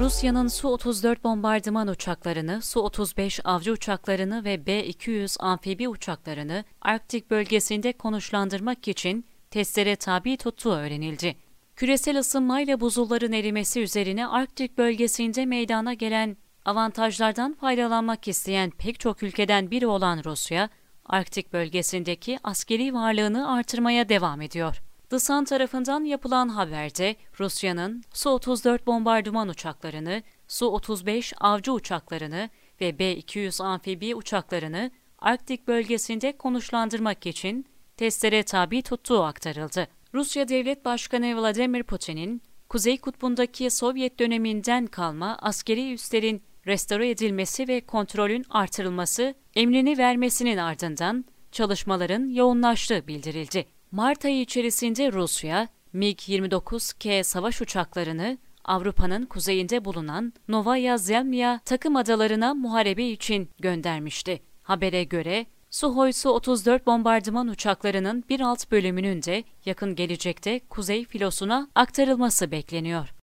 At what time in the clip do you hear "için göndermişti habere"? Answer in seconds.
63.04-65.04